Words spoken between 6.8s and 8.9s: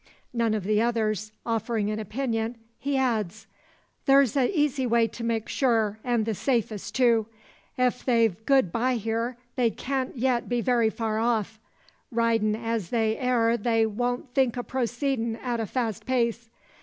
too. Ef they've good